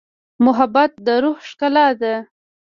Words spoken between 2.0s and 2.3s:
ده.